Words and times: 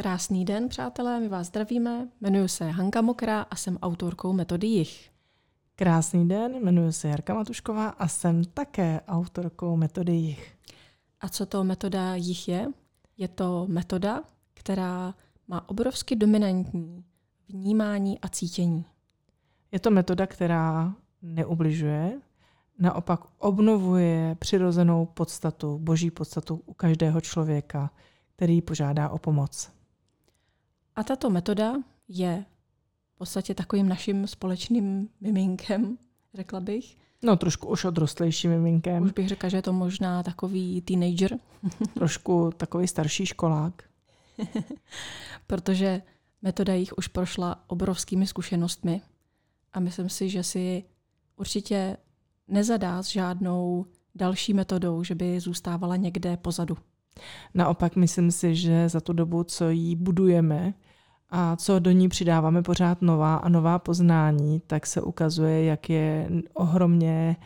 Krásný 0.00 0.44
den, 0.44 0.68
přátelé, 0.68 1.20
my 1.20 1.28
vás 1.28 1.46
zdravíme. 1.46 2.08
Jmenuji 2.20 2.48
se 2.48 2.70
Hanka 2.70 3.02
Mokrá 3.02 3.40
a 3.42 3.56
jsem 3.56 3.78
autorkou 3.82 4.32
metody 4.32 4.66
JIH. 4.66 5.10
Krásný 5.76 6.28
den, 6.28 6.54
jmenuji 6.54 6.92
se 6.92 7.08
Jarka 7.08 7.34
Matušková 7.34 7.88
a 7.88 8.08
jsem 8.08 8.44
také 8.44 9.00
autorkou 9.08 9.76
metody 9.76 10.12
JIH. 10.12 10.56
A 11.20 11.28
co 11.28 11.46
to 11.46 11.64
metoda 11.64 12.14
JIH 12.14 12.48
je? 12.48 12.68
Je 13.16 13.28
to 13.28 13.66
metoda, 13.68 14.22
která 14.54 15.14
má 15.48 15.68
obrovsky 15.68 16.16
dominantní 16.16 17.04
vnímání 17.48 18.20
a 18.20 18.28
cítění. 18.28 18.84
Je 19.72 19.78
to 19.78 19.90
metoda, 19.90 20.26
která 20.26 20.94
neubližuje, 21.22 22.20
naopak 22.78 23.20
obnovuje 23.38 24.36
přirozenou 24.38 25.06
podstatu, 25.06 25.78
boží 25.78 26.10
podstatu 26.10 26.62
u 26.66 26.74
každého 26.74 27.20
člověka, 27.20 27.90
který 28.36 28.62
požádá 28.62 29.08
o 29.08 29.18
pomoc. 29.18 29.76
A 30.96 31.04
tato 31.04 31.30
metoda 31.30 31.74
je 32.08 32.44
v 33.14 33.18
podstatě 33.18 33.54
takovým 33.54 33.88
naším 33.88 34.26
společným 34.26 35.08
miminkem, 35.20 35.98
řekla 36.34 36.60
bych. 36.60 36.96
No, 37.22 37.36
trošku 37.36 37.68
už 37.68 37.84
odrostlejším 37.84 38.50
miminkem. 38.50 39.02
Už 39.02 39.12
bych 39.12 39.28
řekla, 39.28 39.48
že 39.48 39.56
je 39.56 39.62
to 39.62 39.72
možná 39.72 40.22
takový 40.22 40.80
teenager. 40.80 41.38
trošku 41.94 42.50
takový 42.56 42.88
starší 42.88 43.26
školák. 43.26 43.82
Protože 45.46 46.02
metoda 46.42 46.74
jich 46.74 46.98
už 46.98 47.08
prošla 47.08 47.64
obrovskými 47.66 48.26
zkušenostmi 48.26 49.02
a 49.72 49.80
myslím 49.80 50.08
si, 50.08 50.28
že 50.28 50.42
si 50.42 50.84
určitě 51.36 51.96
nezadá 52.48 53.02
s 53.02 53.08
žádnou 53.08 53.86
další 54.14 54.54
metodou, 54.54 55.02
že 55.02 55.14
by 55.14 55.40
zůstávala 55.40 55.96
někde 55.96 56.36
pozadu. 56.36 56.76
Naopak 57.54 57.96
myslím 57.96 58.30
si, 58.30 58.56
že 58.56 58.88
za 58.88 59.00
tu 59.00 59.12
dobu, 59.12 59.44
co 59.44 59.70
ji 59.70 59.96
budujeme 59.96 60.74
a 61.30 61.56
co 61.56 61.78
do 61.78 61.90
ní 61.90 62.08
přidáváme 62.08 62.62
pořád 62.62 63.02
nová 63.02 63.36
a 63.36 63.48
nová 63.48 63.78
poznání, 63.78 64.60
tak 64.66 64.86
se 64.86 65.02
ukazuje, 65.02 65.64
jak 65.64 65.90
je 65.90 66.30
ohromně 66.54 67.36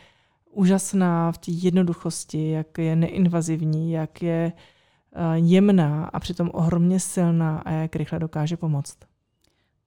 úžasná 0.51 1.31
v 1.31 1.37
té 1.37 1.51
jednoduchosti, 1.51 2.49
jak 2.49 2.77
je 2.77 2.95
neinvazivní, 2.95 3.91
jak 3.91 4.21
je 4.21 4.53
eh, 5.13 5.37
jemná 5.37 6.05
a 6.05 6.19
přitom 6.19 6.49
ohromně 6.53 6.99
silná 6.99 7.59
a 7.59 7.71
jak 7.71 7.95
rychle 7.95 8.19
dokáže 8.19 8.57
pomoct. 8.57 8.97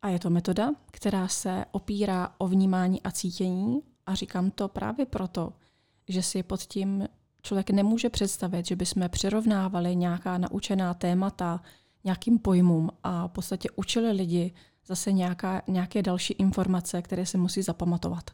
A 0.03 0.09
je 0.09 0.19
to 0.19 0.31
metoda, 0.31 0.71
která 0.91 1.29
se 1.29 1.65
opírá 1.73 2.35
o 2.39 2.49
vnímání 2.49 3.03
a 3.03 3.11
cítění 3.11 3.83
a 4.07 4.15
říkám 4.15 4.51
to 4.51 4.69
právě 4.69 5.07
proto, 5.07 5.53
že 6.09 6.23
si 6.23 6.43
pod 6.43 6.61
tím 6.61 7.09
člověk 7.43 7.71
nemůže 7.71 8.11
představit, 8.11 8.67
že 8.67 8.77
bychom 8.77 9.09
přirovnávali 9.09 9.97
nějaká 9.97 10.39
naučená 10.39 10.95
témata 10.95 11.61
nějakým 12.05 12.39
pojmům 12.39 12.91
a 13.03 13.29
v 13.29 13.31
podstatě 13.31 13.69
učili 13.77 14.13
lidi 14.13 14.53
zase 14.87 15.13
nějaká, 15.13 15.63
nějaké 15.69 16.03
další 16.03 16.35
informace, 16.35 17.03
které 17.03 17.27
se 17.27 17.39
musí 17.39 17.63
zapamatovat. 17.63 18.31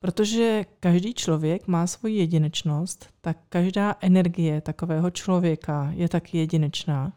Protože 0.00 0.64
každý 0.80 1.14
člověk 1.14 1.66
má 1.66 1.86
svoji 1.86 2.16
jedinečnost, 2.16 3.08
tak 3.20 3.36
každá 3.48 3.96
energie 4.00 4.60
takového 4.60 5.10
člověka 5.10 5.90
je 5.94 6.08
taky 6.08 6.38
jedinečná. 6.38 7.12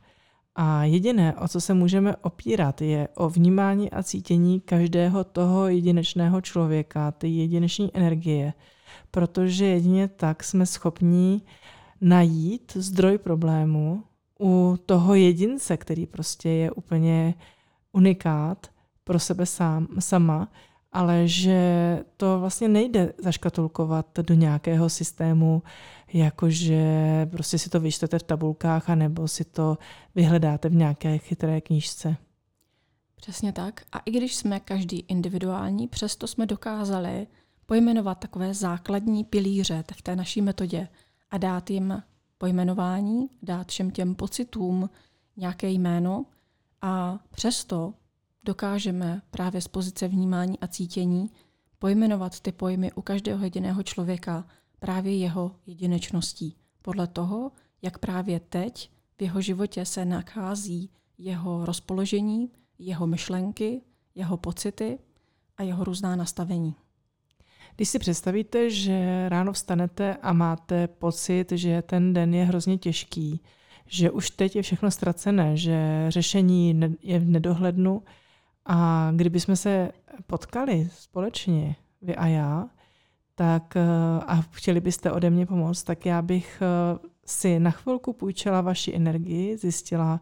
A 0.55 0.83
jediné, 0.83 1.35
o 1.35 1.47
co 1.47 1.61
se 1.61 1.73
můžeme 1.73 2.15
opírat, 2.15 2.81
je 2.81 3.07
o 3.15 3.29
vnímání 3.29 3.91
a 3.91 4.03
cítění 4.03 4.59
každého 4.59 5.23
toho 5.23 5.67
jedinečného 5.67 6.41
člověka, 6.41 7.11
ty 7.11 7.27
jedinečné 7.27 7.89
energie, 7.93 8.53
protože 9.11 9.65
jedině 9.65 10.07
tak 10.07 10.43
jsme 10.43 10.65
schopni 10.65 11.41
najít 12.01 12.71
zdroj 12.75 13.17
problému 13.17 14.03
u 14.39 14.77
toho 14.85 15.15
jedince, 15.15 15.77
který 15.77 16.05
prostě 16.05 16.49
je 16.49 16.71
úplně 16.71 17.33
unikát 17.91 18.67
pro 19.03 19.19
sebe 19.19 19.45
sám, 19.45 19.87
sama, 19.99 20.51
ale 20.91 21.27
že 21.27 21.99
to 22.17 22.39
vlastně 22.39 22.67
nejde 22.67 23.13
zaškatulkovat 23.17 24.19
do 24.19 24.33
nějakého 24.33 24.89
systému, 24.89 25.63
jakože 26.13 26.85
prostě 27.31 27.57
si 27.59 27.69
to 27.69 27.79
vyčtete 27.79 28.19
v 28.19 28.23
tabulkách, 28.23 28.89
anebo 28.89 29.27
si 29.27 29.43
to 29.43 29.77
vyhledáte 30.15 30.69
v 30.69 30.75
nějaké 30.75 31.17
chytré 31.17 31.61
knížce. 31.61 32.17
Přesně 33.15 33.53
tak. 33.53 33.81
A 33.91 33.99
i 33.99 34.11
když 34.11 34.35
jsme 34.35 34.59
každý 34.59 34.99
individuální, 35.07 35.87
přesto 35.87 36.27
jsme 36.27 36.45
dokázali 36.45 37.27
pojmenovat 37.65 38.19
takové 38.19 38.53
základní 38.53 39.23
pilíře 39.23 39.83
v 39.95 40.01
té 40.01 40.15
naší 40.15 40.41
metodě 40.41 40.87
a 41.31 41.37
dát 41.37 41.69
jim 41.69 42.03
pojmenování, 42.37 43.29
dát 43.43 43.67
všem 43.67 43.91
těm 43.91 44.15
pocitům 44.15 44.89
nějaké 45.37 45.69
jméno 45.69 46.25
a 46.81 47.19
přesto 47.31 47.93
dokážeme 48.43 49.21
právě 49.31 49.61
z 49.61 49.67
pozice 49.67 50.07
vnímání 50.07 50.59
a 50.59 50.67
cítění 50.67 51.31
pojmenovat 51.79 52.39
ty 52.39 52.51
pojmy 52.51 52.91
u 52.91 53.01
každého 53.01 53.43
jediného 53.43 53.83
člověka 53.83 54.47
právě 54.79 55.17
jeho 55.17 55.55
jedinečností. 55.65 56.55
Podle 56.81 57.07
toho, 57.07 57.51
jak 57.81 57.97
právě 57.97 58.39
teď 58.39 58.91
v 59.17 59.21
jeho 59.21 59.41
životě 59.41 59.85
se 59.85 60.05
nachází 60.05 60.89
jeho 61.17 61.65
rozpoložení, 61.65 62.51
jeho 62.79 63.07
myšlenky, 63.07 63.81
jeho 64.15 64.37
pocity 64.37 64.99
a 65.57 65.63
jeho 65.63 65.83
různá 65.83 66.15
nastavení. 66.15 66.75
Když 67.77 67.89
si 67.89 67.99
představíte, 67.99 68.69
že 68.69 69.29
ráno 69.29 69.53
vstanete 69.53 70.17
a 70.21 70.33
máte 70.33 70.87
pocit, 70.87 71.51
že 71.51 71.81
ten 71.81 72.13
den 72.13 72.33
je 72.33 72.45
hrozně 72.45 72.77
těžký, 72.77 73.41
že 73.87 74.11
už 74.11 74.29
teď 74.29 74.55
je 74.55 74.61
všechno 74.61 74.91
ztracené, 74.91 75.57
že 75.57 76.05
řešení 76.09 76.81
je 77.01 77.19
v 77.19 77.27
nedohlednu 77.27 78.03
a 78.65 79.11
kdybychom 79.15 79.55
se 79.55 79.91
potkali 80.27 80.89
společně, 80.93 81.75
vy 82.01 82.15
a 82.15 82.27
já, 82.27 82.67
tak 83.35 83.75
eh, 83.75 83.81
a 84.27 84.41
chtěli 84.41 84.81
byste 84.81 85.11
ode 85.11 85.29
mě 85.29 85.45
pomoct, 85.45 85.83
tak 85.83 86.05
já 86.05 86.21
bych 86.21 86.61
eh, 86.61 86.99
si 87.25 87.59
na 87.59 87.71
chvilku 87.71 88.13
půjčila 88.13 88.61
vaši 88.61 88.95
energii, 88.95 89.57
zjistila, 89.57 90.21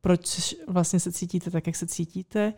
proč 0.00 0.54
vlastně 0.68 1.00
se 1.00 1.12
cítíte 1.12 1.50
tak, 1.50 1.66
jak 1.66 1.76
se 1.76 1.86
cítíte, 1.86 2.54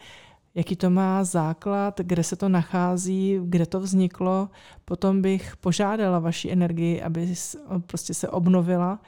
jaký 0.54 0.76
to 0.76 0.90
má 0.90 1.24
základ, 1.24 2.00
kde 2.00 2.22
se 2.24 2.36
to 2.36 2.48
nachází, 2.48 3.40
kde 3.44 3.66
to 3.66 3.80
vzniklo. 3.80 4.48
Potom 4.84 5.22
bych 5.22 5.56
požádala 5.56 6.18
vaši 6.18 6.50
energii, 6.50 7.02
aby 7.02 7.34
prostě 7.86 8.14
se 8.14 8.28
obnovila 8.28 9.00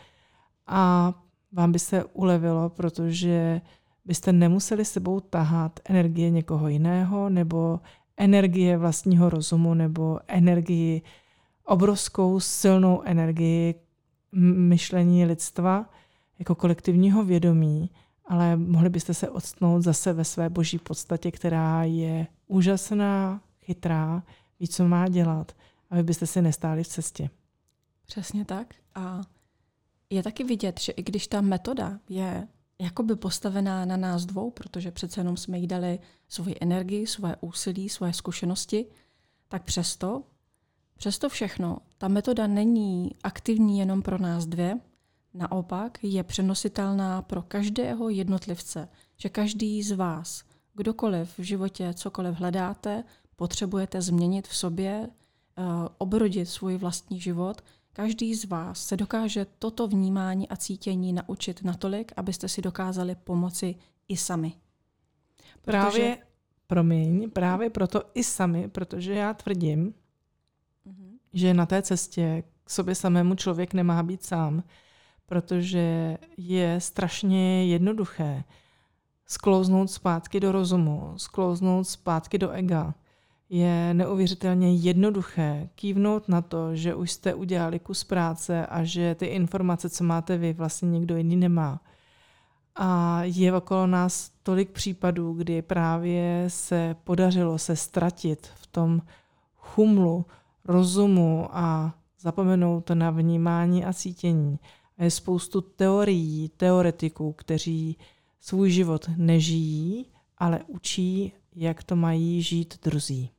a 0.67 1.13
vám 1.53 1.73
by 1.73 1.79
se 1.79 2.05
ulevilo, 2.05 2.71
protože 2.71 3.61
byste 4.05 4.33
nemuseli 4.33 4.85
sebou 4.85 5.21
tahat 5.21 5.81
energie 5.85 6.31
někoho 6.31 6.69
jiného 6.69 7.31
nebo 7.31 7.81
energie 8.17 8.79
vlastního 8.79 9.31
rozumu 9.31 9.75
nebo 9.75 10.19
energii, 10.29 11.03
obrovskou 11.65 12.41
silnou 12.41 13.03
energii 13.03 13.75
myšlení 14.57 15.25
lidstva 15.25 15.91
jako 16.39 16.55
kolektivního 16.55 17.25
vědomí, 17.25 17.91
ale 18.27 18.57
mohli 18.57 18.89
byste 18.89 19.15
se 19.15 19.31
odstnout 19.31 19.83
zase 19.83 20.13
ve 20.13 20.25
své 20.25 20.51
boží 20.51 20.79
podstatě, 20.79 21.31
která 21.31 21.85
je 21.85 22.27
úžasná, 22.47 23.41
chytrá, 23.61 24.23
ví, 24.61 24.69
co 24.69 24.89
má 24.89 25.09
dělat, 25.09 25.53
aby 25.91 26.03
byste 26.03 26.27
si 26.27 26.43
nestáli 26.43 26.85
v 26.85 26.89
cestě. 26.89 27.31
Přesně 28.07 28.45
tak. 28.45 28.75
A 28.95 29.23
je 30.11 30.23
taky 30.23 30.45
vidět, 30.45 30.81
že 30.81 30.93
i 30.93 31.03
když 31.03 31.27
ta 31.27 31.41
metoda 31.41 31.99
je 32.09 32.49
jakoby 32.79 33.17
postavená 33.17 33.85
na 33.85 33.97
nás 33.97 34.27
dvou, 34.27 34.51
protože 34.51 34.91
přece 34.91 35.21
jenom 35.21 35.37
jsme 35.37 35.59
jí 35.59 35.67
dali 35.67 35.99
svoji 36.29 36.57
energii, 36.61 37.07
svoje 37.07 37.37
úsilí, 37.41 37.89
svoje 37.89 38.13
zkušenosti, 38.13 38.87
tak 39.49 39.63
přesto, 39.63 40.23
přesto 40.97 41.29
všechno, 41.29 41.79
ta 41.99 42.09
metoda 42.09 42.47
není 42.47 43.11
aktivní 43.23 43.79
jenom 43.79 44.03
pro 44.03 44.19
nás 44.19 44.47
dvě, 44.47 44.81
naopak 45.37 45.99
je 46.03 46.25
přenositelná 46.25 47.23
pro 47.23 47.43
každého 47.43 48.09
jednotlivce, 48.09 48.89
že 49.17 49.29
každý 49.29 49.83
z 49.83 49.93
vás, 49.93 50.45
kdokoliv 50.75 51.39
v 51.39 51.43
životě 51.43 51.95
cokoliv 51.95 52.35
hledáte, 52.35 53.05
potřebujete 53.37 54.03
změnit 54.03 54.49
v 54.49 54.57
sobě, 54.57 55.09
eh, 55.09 55.63
obrodit 55.99 56.47
svůj 56.47 56.77
vlastní 56.77 57.21
život, 57.21 57.63
Každý 57.97 58.35
z 58.35 58.45
vás 58.45 58.87
se 58.87 58.97
dokáže 58.97 59.47
toto 59.59 59.89
vnímání 59.89 60.49
a 60.49 60.57
cítění 60.57 61.13
naučit 61.13 61.65
natolik, 61.65 62.13
abyste 62.17 62.49
si 62.49 62.63
dokázali 62.63 63.15
pomoci 63.15 63.75
i 64.09 64.17
sami. 64.17 64.53
Protože... 65.63 65.81
Právě, 65.81 66.19
promiň, 66.67 67.31
právě 67.31 67.71
proto 67.71 68.03
i 68.15 68.25
sami, 68.25 68.69
protože 68.69 69.15
já 69.15 69.35
tvrdím, 69.35 69.95
mm-hmm. 70.87 71.11
že 71.33 71.55
na 71.55 71.67
té 71.67 71.83
cestě 71.83 72.43
k 72.65 72.71
sobě 72.71 72.95
samému 72.95 73.35
člověk 73.35 73.75
nemá 73.75 74.03
být 74.03 74.25
sám, 74.25 74.63
protože 75.27 76.19
je 76.37 76.81
strašně 76.81 77.67
jednoduché 77.67 78.45
sklouznout 79.27 79.91
zpátky 79.91 80.41
do 80.41 80.53
rozumu, 80.53 81.13
sklouznout 81.17 81.89
zpátky 81.89 82.39
do 82.39 82.51
ega 82.51 82.95
je 83.49 83.95
neuvěřitelně 83.95 84.75
jednoduché 84.75 85.69
kývnout 85.75 86.29
na 86.29 86.43
to, 86.43 86.77
že 86.77 86.95
už 86.95 87.11
jste 87.11 87.35
udělali 87.35 87.79
kus 87.79 88.05
práce 88.05 88.67
a 88.67 88.85
že 88.85 89.15
ty 89.15 89.27
informace, 89.27 89.91
co 89.91 90.05
máte 90.05 90.37
vy, 90.37 90.53
vlastně 90.53 90.91
nikdo 90.91 91.17
jiný 91.17 91.37
nemá. 91.37 91.81
A 92.77 93.21
je 93.23 93.55
okolo 93.55 93.87
nás 93.87 94.31
tolik 94.43 94.71
případů, 94.71 95.33
kdy 95.33 95.63
právě 95.63 96.45
se 96.49 96.97
podařilo 97.05 97.59
se 97.59 97.77
ztratit 97.77 98.47
v 98.55 98.67
tom 98.67 99.03
chumlu 99.57 100.27
rozumu 100.65 101.49
a 101.51 101.95
zapomenout 102.21 102.91
na 102.91 103.11
vnímání 103.11 103.85
a 103.85 103.93
cítění. 103.93 104.59
A 104.99 105.05
je 105.05 105.11
spoustu 105.11 105.61
teorií, 105.61 106.49
teoretiků, 106.49 107.33
kteří 107.33 107.97
svůj 108.41 108.71
život 108.71 109.11
nežijí, 109.17 110.07
ale 110.39 110.61
učí, 110.67 111.33
jak 111.55 111.85
to 111.85 111.97
mají 111.97 112.43
žít 112.43 112.81
druzí. 112.83 113.31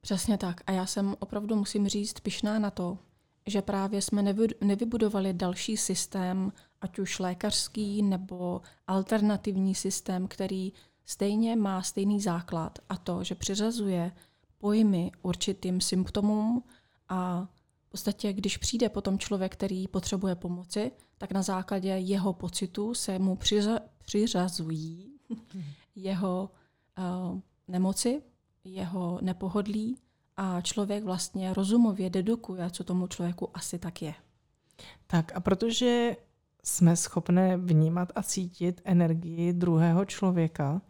Přesně 0.00 0.38
tak. 0.38 0.60
A 0.66 0.72
já 0.72 0.86
jsem 0.86 1.16
opravdu, 1.18 1.56
musím 1.56 1.88
říct, 1.88 2.20
pišná 2.20 2.58
na 2.58 2.70
to, 2.70 2.98
že 3.46 3.62
právě 3.62 4.02
jsme 4.02 4.34
nevybudovali 4.60 5.32
další 5.32 5.76
systém, 5.76 6.52
ať 6.80 6.98
už 6.98 7.18
lékařský 7.18 8.02
nebo 8.02 8.60
alternativní 8.86 9.74
systém, 9.74 10.28
který 10.28 10.72
stejně 11.04 11.56
má 11.56 11.82
stejný 11.82 12.20
základ 12.20 12.78
a 12.88 12.96
to, 12.96 13.24
že 13.24 13.34
přiřazuje 13.34 14.12
pojmy 14.58 15.12
určitým 15.22 15.80
symptomům 15.80 16.62
a 17.08 17.48
podstatě, 17.96 18.32
když 18.32 18.56
přijde 18.56 18.88
potom 18.88 19.18
člověk, 19.18 19.52
který 19.52 19.88
potřebuje 19.88 20.34
pomoci, 20.34 20.92
tak 21.18 21.32
na 21.32 21.42
základě 21.42 21.88
jeho 21.88 22.32
pocitu 22.32 22.94
se 22.94 23.18
mu 23.18 23.34
přiřa- 23.34 23.80
přiřazují 24.04 25.18
jeho 25.96 26.50
uh, 26.98 27.40
nemoci, 27.68 28.22
jeho 28.64 29.18
nepohodlí 29.22 29.98
a 30.36 30.60
člověk 30.60 31.04
vlastně 31.04 31.54
rozumově 31.54 32.10
dedukuje, 32.10 32.70
co 32.70 32.84
tomu 32.84 33.06
člověku 33.06 33.50
asi 33.54 33.78
tak 33.78 34.02
je. 34.02 34.14
Tak 35.06 35.32
a 35.34 35.40
protože 35.40 36.16
jsme 36.64 36.96
schopné 36.96 37.56
vnímat 37.56 38.12
a 38.14 38.22
cítit 38.22 38.80
energii 38.84 39.52
druhého 39.52 40.04
člověka, 40.04 40.82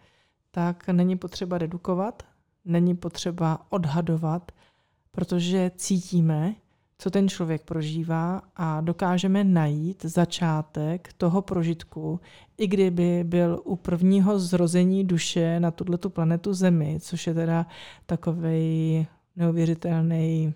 tak 0.50 0.88
není 0.88 1.16
potřeba 1.16 1.58
dedukovat, 1.58 2.22
není 2.64 2.96
potřeba 2.96 3.66
odhadovat, 3.70 4.52
protože 5.10 5.70
cítíme, 5.76 6.54
co 6.98 7.10
ten 7.10 7.28
člověk 7.28 7.62
prožívá 7.62 8.42
a 8.56 8.80
dokážeme 8.80 9.44
najít 9.44 10.04
začátek 10.04 11.12
toho 11.16 11.42
prožitku, 11.42 12.20
i 12.58 12.66
kdyby 12.66 13.24
byl 13.24 13.60
u 13.64 13.76
prvního 13.76 14.38
zrození 14.38 15.04
duše 15.04 15.60
na 15.60 15.70
tuto 15.70 16.10
planetu 16.10 16.54
Zemi, 16.54 16.98
což 17.00 17.26
je 17.26 17.34
teda 17.34 17.66
takový 18.06 19.06
neuvěřitelný, 19.36 20.54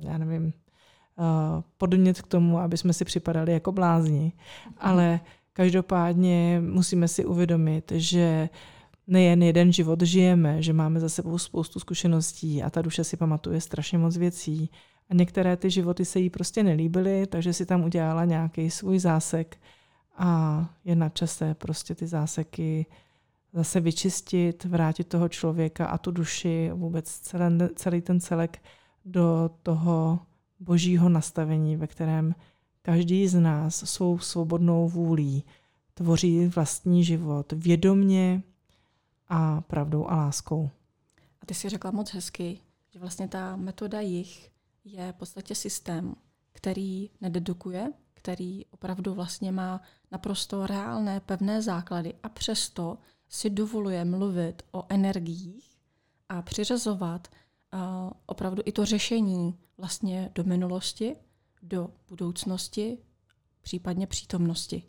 já 0.00 0.18
nevím, 0.18 0.44
uh, 0.44 1.62
podnět 1.78 2.22
k 2.22 2.26
tomu, 2.26 2.58
aby 2.58 2.76
jsme 2.76 2.92
si 2.92 3.04
připadali 3.04 3.52
jako 3.52 3.72
blázni. 3.72 4.32
Ale 4.78 5.20
každopádně 5.52 6.62
musíme 6.64 7.08
si 7.08 7.24
uvědomit, 7.24 7.92
že 7.94 8.48
nejen 9.06 9.42
jeden 9.42 9.72
život 9.72 10.02
žijeme, 10.02 10.62
že 10.62 10.72
máme 10.72 11.00
za 11.00 11.08
sebou 11.08 11.38
spoustu 11.38 11.80
zkušeností 11.80 12.62
a 12.62 12.70
ta 12.70 12.82
duše 12.82 13.04
si 13.04 13.16
pamatuje 13.16 13.60
strašně 13.60 13.98
moc 13.98 14.16
věcí. 14.16 14.70
A 15.10 15.14
některé 15.14 15.56
ty 15.56 15.70
životy 15.70 16.04
se 16.04 16.20
jí 16.20 16.30
prostě 16.30 16.62
nelíbily, 16.62 17.26
takže 17.26 17.52
si 17.52 17.66
tam 17.66 17.84
udělala 17.84 18.24
nějaký 18.24 18.70
svůj 18.70 18.98
zásek 18.98 19.56
a 20.16 20.64
je 20.84 20.96
na 20.96 21.08
čase 21.08 21.54
prostě 21.54 21.94
ty 21.94 22.06
záseky 22.06 22.86
zase 23.52 23.80
vyčistit, 23.80 24.64
vrátit 24.64 25.04
toho 25.04 25.28
člověka 25.28 25.86
a 25.86 25.98
tu 25.98 26.10
duši, 26.10 26.70
vůbec 26.74 27.18
celý, 27.18 27.44
celý 27.74 28.00
ten 28.00 28.20
celek 28.20 28.62
do 29.04 29.50
toho 29.62 30.18
božího 30.60 31.08
nastavení, 31.08 31.76
ve 31.76 31.86
kterém 31.86 32.34
každý 32.82 33.28
z 33.28 33.40
nás 33.40 33.74
svou 33.74 34.18
svobodnou 34.18 34.88
vůlí 34.88 35.44
tvoří 35.94 36.46
vlastní 36.46 37.04
život 37.04 37.52
vědomně 37.52 38.42
a 39.28 39.60
pravdou 39.60 40.06
a 40.06 40.16
láskou. 40.16 40.70
A 41.42 41.46
ty 41.46 41.54
si 41.54 41.68
řekla 41.68 41.90
moc 41.90 42.10
hezky, 42.10 42.58
že 42.92 42.98
vlastně 42.98 43.28
ta 43.28 43.56
metoda 43.56 44.00
jich 44.00 44.50
je 44.84 45.12
v 45.12 45.16
podstatě 45.16 45.54
systém, 45.54 46.14
který 46.52 47.10
nededukuje, 47.20 47.92
který 48.14 48.66
opravdu 48.66 49.14
vlastně 49.14 49.52
má 49.52 49.80
naprosto 50.10 50.66
reálné, 50.66 51.20
pevné 51.20 51.62
základy 51.62 52.14
a 52.22 52.28
přesto 52.28 52.98
si 53.28 53.50
dovoluje 53.50 54.04
mluvit 54.04 54.62
o 54.72 54.84
energiích 54.88 55.76
a 56.28 56.42
přiřazovat 56.42 57.28
uh, 57.28 57.80
opravdu 58.26 58.62
i 58.66 58.72
to 58.72 58.84
řešení 58.84 59.58
vlastně 59.78 60.30
do 60.34 60.44
minulosti, 60.44 61.16
do 61.62 61.90
budoucnosti, 62.08 62.98
případně 63.60 64.06
přítomnosti. 64.06 64.82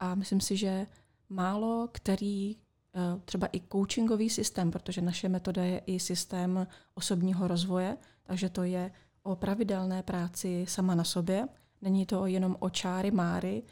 A 0.00 0.14
myslím 0.14 0.40
si, 0.40 0.56
že 0.56 0.86
málo 1.28 1.88
který 1.92 2.56
uh, 2.56 3.20
třeba 3.24 3.48
i 3.52 3.60
coachingový 3.72 4.30
systém, 4.30 4.70
protože 4.70 5.00
naše 5.00 5.28
metoda 5.28 5.64
je 5.64 5.78
i 5.78 6.00
systém 6.00 6.66
osobního 6.94 7.48
rozvoje, 7.48 7.96
takže 8.24 8.48
to 8.48 8.62
je 8.62 8.90
o 9.24 9.36
pravidelné 9.36 10.02
práci 10.02 10.64
sama 10.68 10.94
na 10.94 11.04
sobě. 11.04 11.48
Není 11.82 12.06
to 12.06 12.26
jenom 12.26 12.56
o 12.60 12.70
čáry 12.70 13.10
máry, 13.10 13.62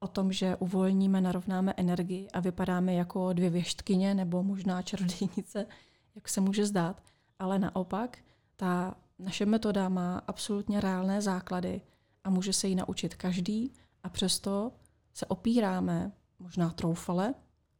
o 0.00 0.08
tom, 0.08 0.32
že 0.32 0.56
uvolníme, 0.56 1.20
narovnáme 1.20 1.74
energii 1.76 2.28
a 2.30 2.40
vypadáme 2.40 2.94
jako 2.94 3.32
dvě 3.32 3.50
věštkyně 3.50 4.14
nebo 4.14 4.42
možná 4.42 4.82
čarodějnice, 4.82 5.66
jak 6.14 6.28
se 6.28 6.40
může 6.40 6.66
zdát. 6.66 7.02
Ale 7.38 7.58
naopak, 7.58 8.18
ta 8.56 8.94
naše 9.18 9.46
metoda 9.46 9.88
má 9.88 10.18
absolutně 10.26 10.80
reálné 10.80 11.22
základy 11.22 11.80
a 12.24 12.30
může 12.30 12.52
se 12.52 12.68
jí 12.68 12.74
naučit 12.74 13.14
každý 13.14 13.72
a 14.02 14.08
přesto 14.08 14.72
se 15.14 15.26
opíráme, 15.26 16.12
možná 16.38 16.70
troufale, 16.70 17.34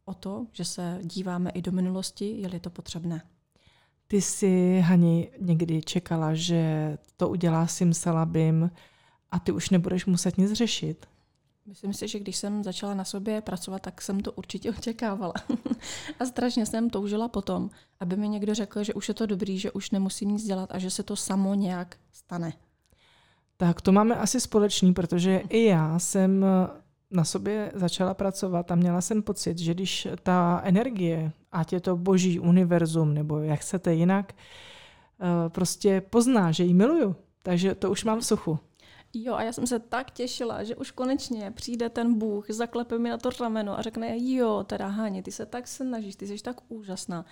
o 0.04 0.14
to, 0.14 0.46
že 0.52 0.64
se 0.64 0.98
díváme 1.02 1.50
i 1.50 1.62
do 1.62 1.72
minulosti, 1.72 2.24
je-li 2.24 2.60
to 2.60 2.70
potřebné. 2.70 3.22
Ty 4.12 4.20
jsi, 4.20 4.80
Hani, 4.84 5.30
někdy 5.40 5.82
čekala, 5.82 6.34
že 6.34 6.98
to 7.16 7.28
udělá 7.28 7.66
Simsalabim 7.66 8.70
a 9.30 9.38
ty 9.38 9.52
už 9.52 9.70
nebudeš 9.70 10.06
muset 10.06 10.38
nic 10.38 10.52
řešit? 10.52 11.06
Myslím 11.66 11.94
si, 11.94 12.08
že 12.08 12.18
když 12.18 12.36
jsem 12.36 12.64
začala 12.64 12.94
na 12.94 13.04
sobě 13.04 13.40
pracovat, 13.40 13.82
tak 13.82 14.02
jsem 14.02 14.20
to 14.20 14.32
určitě 14.32 14.70
očekávala. 14.78 15.32
a 16.20 16.24
strašně 16.24 16.66
jsem 16.66 16.90
toužila 16.90 17.28
potom, 17.28 17.70
aby 18.00 18.16
mi 18.16 18.28
někdo 18.28 18.54
řekl, 18.54 18.84
že 18.84 18.94
už 18.94 19.08
je 19.08 19.14
to 19.14 19.26
dobrý, 19.26 19.58
že 19.58 19.72
už 19.72 19.90
nemusím 19.90 20.30
nic 20.30 20.44
dělat 20.44 20.70
a 20.72 20.78
že 20.78 20.90
se 20.90 21.02
to 21.02 21.16
samo 21.16 21.54
nějak 21.54 21.96
stane. 22.12 22.52
Tak 23.56 23.80
to 23.80 23.92
máme 23.92 24.16
asi 24.16 24.40
společný, 24.40 24.94
protože 24.94 25.42
i 25.48 25.64
já 25.64 25.98
jsem 25.98 26.44
na 27.12 27.24
sobě 27.24 27.72
začala 27.74 28.14
pracovat 28.14 28.70
a 28.70 28.74
měla 28.74 29.00
jsem 29.00 29.22
pocit, 29.22 29.58
že 29.58 29.74
když 29.74 30.08
ta 30.22 30.60
energie, 30.64 31.32
ať 31.52 31.72
je 31.72 31.80
to 31.80 31.96
boží 31.96 32.40
univerzum 32.40 33.14
nebo 33.14 33.38
jak 33.38 33.60
chcete 33.60 33.94
jinak, 33.94 34.32
eh, 34.32 35.48
prostě 35.48 36.00
pozná, 36.00 36.52
že 36.52 36.64
ji 36.64 36.74
miluju, 36.74 37.16
takže 37.42 37.74
to 37.74 37.90
už 37.90 38.04
mám 38.04 38.20
v 38.20 38.26
suchu. 38.26 38.58
Jo, 39.14 39.34
a 39.34 39.42
já 39.42 39.52
jsem 39.52 39.66
se 39.66 39.78
tak 39.78 40.10
těšila, 40.10 40.64
že 40.64 40.76
už 40.76 40.90
konečně 40.90 41.50
přijde 41.50 41.90
ten 41.90 42.18
Bůh, 42.18 42.50
zaklepe 42.50 42.98
mi 42.98 43.10
na 43.10 43.18
to 43.18 43.30
rameno 43.40 43.78
a 43.78 43.82
řekne, 43.82 44.16
jo, 44.18 44.64
teda 44.66 44.86
Hani, 44.86 45.22
ty 45.22 45.32
se 45.32 45.46
tak 45.46 45.68
snažíš, 45.68 46.16
ty 46.16 46.26
jsi 46.26 46.42
tak 46.42 46.56
úžasná. 46.68 47.24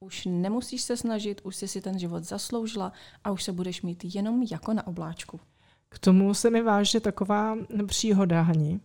Už 0.00 0.28
nemusíš 0.30 0.82
se 0.82 0.96
snažit, 0.96 1.40
už 1.44 1.56
jsi 1.56 1.68
si 1.68 1.80
ten 1.80 1.98
život 1.98 2.24
zasloužila 2.24 2.92
a 3.24 3.30
už 3.30 3.42
se 3.42 3.52
budeš 3.52 3.82
mít 3.82 4.14
jenom 4.14 4.42
jako 4.42 4.72
na 4.72 4.86
obláčku. 4.86 5.40
K 5.88 5.98
tomu 5.98 6.34
se 6.34 6.50
mi 6.50 6.62
váže 6.62 7.00
taková 7.00 7.56
příhoda, 7.86 8.42
Hani. 8.42 8.80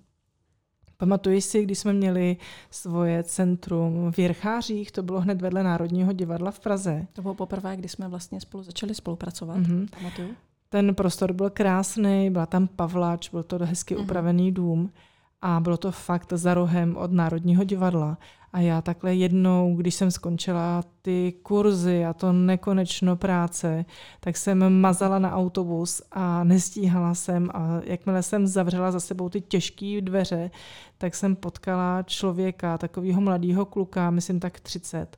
Pamatuji 0.98 1.42
si, 1.42 1.64
když 1.64 1.80
jsme 1.80 1.94
měli 1.94 2.38
svoje 2.72 3.24
centrum 3.24 4.12
v 4.12 4.20
Jirchářích, 4.20 4.92
to 4.92 5.04
bylo 5.04 5.22
hned 5.22 5.42
vedle 5.42 5.64
Národního 5.64 6.14
divadla 6.14 6.52
v 6.52 6.60
Praze. 6.60 7.08
To 7.14 7.22
bylo 7.22 7.34
poprvé, 7.34 7.78
kdy 7.78 7.90
jsme 7.90 8.08
vlastně 8.08 8.42
spolu 8.42 8.64
začali 8.64 8.96
spolupracovat. 8.96 9.58
Mm-hmm. 9.58 9.88
Pamatuju. 9.98 10.30
Ten 10.70 10.96
prostor 10.96 11.34
byl 11.34 11.50
krásný, 11.50 12.30
byla 12.30 12.46
tam 12.46 12.68
pavlač, 12.68 13.30
byl 13.30 13.44
to 13.44 13.58
hezky 13.58 13.96
mm-hmm. 13.96 14.02
upravený 14.02 14.52
dům 14.52 14.92
a 15.42 15.60
bylo 15.60 15.78
to 15.78 15.92
fakt 15.92 16.34
za 16.34 16.54
rohem 16.54 16.98
od 16.98 17.12
Národního 17.12 17.64
divadla. 17.64 18.18
A 18.54 18.60
já 18.60 18.82
takhle 18.82 19.16
jednou, 19.16 19.76
když 19.76 19.96
jsem 19.96 20.12
skončila 20.12 20.84
ty 21.02 21.34
kurzy 21.44 22.06
a 22.06 22.14
to 22.14 22.32
nekonečno 22.32 23.16
práce, 23.16 23.86
tak 24.20 24.38
jsem 24.38 24.80
mazala 24.82 25.20
na 25.20 25.36
autobus 25.36 26.02
a 26.12 26.44
nestíhala 26.44 27.14
jsem 27.14 27.50
a 27.54 27.82
jakmile 27.84 28.24
jsem 28.24 28.48
zavřela 28.48 28.92
za 28.92 29.00
sebou 29.00 29.30
ty 29.30 29.42
těžké 29.42 30.02
dveře, 30.02 30.52
tak 30.98 31.16
jsem 31.16 31.36
potkala 31.36 32.04
člověka, 32.04 32.78
takového 32.78 33.22
mladého 33.22 33.66
kluka, 33.66 34.10
myslím 34.10 34.40
tak 34.40 34.60
30, 34.60 35.18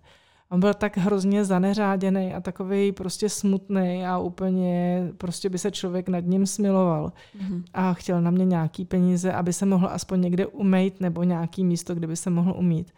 On 0.52 0.60
byl 0.60 0.74
tak 0.74 0.98
hrozně 0.98 1.46
zaneřáděný 1.46 2.34
a 2.34 2.42
takový 2.42 2.92
prostě 2.92 3.30
smutný 3.30 4.06
a 4.06 4.18
úplně 4.18 5.04
prostě 5.18 5.50
by 5.50 5.58
se 5.58 5.72
člověk 5.72 6.10
nad 6.10 6.20
ním 6.26 6.46
smiloval. 6.46 7.12
Mm-hmm. 7.38 7.64
A 7.74 7.94
chtěl 7.94 8.22
na 8.22 8.32
mě 8.32 8.46
nějaký 8.46 8.86
peníze, 8.86 9.34
aby 9.34 9.54
se 9.54 9.66
mohl 9.66 9.88
aspoň 9.92 10.22
někde 10.22 10.46
umýt 10.46 11.02
nebo 11.02 11.24
nějaký 11.24 11.64
místo, 11.64 11.96
kde 11.96 12.08
by 12.08 12.16
se 12.16 12.30
mohl 12.30 12.54
umít. 12.58 12.92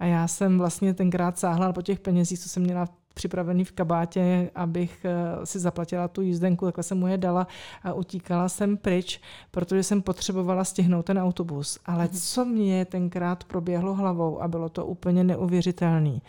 A 0.00 0.04
já 0.04 0.28
jsem 0.28 0.58
vlastně 0.58 0.94
tenkrát 0.94 1.38
sáhla 1.38 1.72
po 1.72 1.82
těch 1.82 2.00
penězích, 2.00 2.40
co 2.40 2.48
jsem 2.48 2.62
měla 2.62 2.86
připravený 3.18 3.64
v 3.64 3.72
kabátě, 3.72 4.50
abych 4.54 5.04
eh, 5.04 5.46
si 5.46 5.58
zaplatila 5.58 6.08
tu 6.08 6.22
jízdenku, 6.22 6.64
takhle 6.64 6.84
jsem 6.84 6.98
mu 6.98 7.06
je 7.06 7.18
dala 7.18 7.46
a 7.82 7.92
utíkala 7.92 8.48
jsem 8.48 8.76
pryč, 8.76 9.20
protože 9.50 9.82
jsem 9.82 10.02
potřebovala 10.02 10.64
stihnout 10.64 11.06
ten 11.06 11.18
autobus. 11.18 11.78
Ale 11.86 12.04
mhm. 12.04 12.12
co 12.12 12.44
mě 12.44 12.84
tenkrát 12.84 13.44
proběhlo 13.44 13.94
hlavou 13.94 14.42
a 14.42 14.48
bylo 14.48 14.68
to 14.68 14.86
úplně 14.86 15.24
neuvěřitelné, 15.24 16.20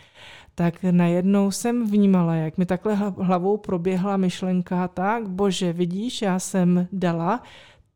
tak 0.60 0.82
najednou 0.82 1.50
jsem 1.50 1.90
vnímala, 1.90 2.34
jak 2.34 2.58
mi 2.58 2.66
takhle 2.66 2.94
hlavou 2.94 3.56
proběhla 3.56 4.16
myšlenka, 4.16 4.88
tak 4.88 5.28
bože, 5.28 5.72
vidíš, 5.72 6.22
já 6.22 6.38
jsem 6.38 6.88
dala, 6.92 7.42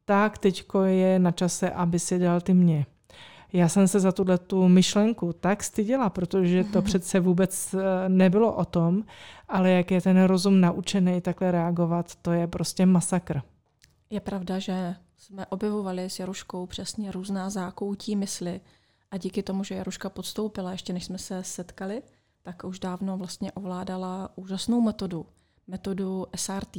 tak 0.04 0.38
teďko 0.38 0.83
je 0.83 1.18
na 1.18 1.33
čase, 1.33 1.71
aby 1.71 1.99
si 1.99 2.18
dal 2.18 2.40
ty 2.40 2.54
mě. 2.54 2.87
Já 3.52 3.68
jsem 3.68 3.88
se 3.88 4.00
za 4.00 4.12
tuhle 4.12 4.38
tu 4.38 4.68
myšlenku 4.68 5.33
tak 5.33 5.62
styděla, 5.62 6.11
protože 6.11 6.64
to 6.64 6.83
přece 6.88 7.21
vůbec 7.21 7.75
eh, 7.75 8.09
nebylo 8.09 8.52
o 8.52 8.64
tom, 8.64 9.04
ale 9.49 9.71
jak 9.71 9.90
je 9.90 10.00
ten 10.00 10.23
rozum 10.23 10.61
naučený 10.61 11.21
takhle 11.21 11.50
reagovat, 11.50 12.14
to 12.23 12.33
je 12.33 12.47
prostě 12.47 12.87
masakr. 12.87 13.42
Je 14.11 14.21
pravda, 14.21 14.59
že 14.59 14.94
jsme 15.18 15.47
objevovali 15.47 16.11
s 16.11 16.18
Jaruškou 16.18 16.66
přesně 16.66 17.12
různá 17.12 17.50
zákoutí 17.50 18.16
mysli 18.16 18.61
a 19.11 19.16
díky 19.16 19.42
tomu, 19.42 19.64
že 19.64 19.75
Jaruška 19.75 20.09
podstoupila, 20.09 20.73
ještě 20.73 20.92
než 20.92 21.04
jsme 21.04 21.18
se 21.18 21.44
setkali, 21.44 22.02
tak 22.44 22.64
už 22.64 22.80
dávno 22.80 23.18
vlastně 23.18 23.52
ovládala 23.52 24.30
úžasnou 24.36 24.80
metodu, 24.80 25.26
metodu 25.66 26.26
SRT, 26.36 26.76